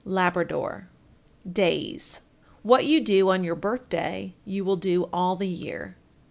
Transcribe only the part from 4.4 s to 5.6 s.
you will do all the